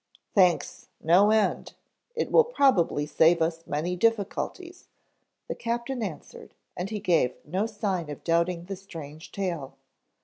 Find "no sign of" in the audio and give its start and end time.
7.45-8.23